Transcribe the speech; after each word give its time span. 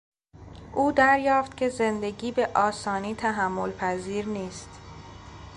او 0.75 0.91
دریافت 0.91 1.57
که 1.57 1.69
زندگی 1.69 2.31
به 2.31 2.49
آسانی 2.55 3.15
تحمل 3.15 3.71
پذیر 3.71 4.25
نیست. 4.25 4.79